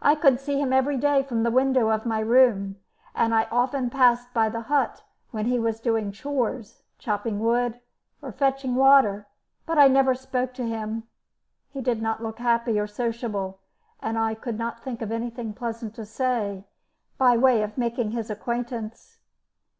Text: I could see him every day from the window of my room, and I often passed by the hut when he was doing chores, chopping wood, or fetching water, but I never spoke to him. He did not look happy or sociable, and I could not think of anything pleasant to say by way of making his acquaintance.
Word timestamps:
I 0.00 0.14
could 0.14 0.38
see 0.38 0.60
him 0.60 0.72
every 0.72 0.96
day 0.96 1.24
from 1.24 1.42
the 1.42 1.50
window 1.50 1.88
of 1.90 2.06
my 2.06 2.20
room, 2.20 2.76
and 3.16 3.34
I 3.34 3.48
often 3.50 3.90
passed 3.90 4.32
by 4.32 4.48
the 4.48 4.60
hut 4.60 5.02
when 5.32 5.46
he 5.46 5.58
was 5.58 5.80
doing 5.80 6.12
chores, 6.12 6.84
chopping 6.98 7.40
wood, 7.40 7.80
or 8.22 8.30
fetching 8.30 8.76
water, 8.76 9.26
but 9.66 9.76
I 9.76 9.88
never 9.88 10.14
spoke 10.14 10.54
to 10.54 10.68
him. 10.68 11.02
He 11.72 11.80
did 11.80 12.00
not 12.00 12.22
look 12.22 12.38
happy 12.38 12.78
or 12.78 12.86
sociable, 12.86 13.58
and 14.00 14.16
I 14.16 14.36
could 14.36 14.56
not 14.56 14.84
think 14.84 15.02
of 15.02 15.10
anything 15.10 15.52
pleasant 15.52 15.96
to 15.96 16.04
say 16.06 16.64
by 17.18 17.36
way 17.36 17.64
of 17.64 17.76
making 17.76 18.12
his 18.12 18.30
acquaintance. 18.30 19.18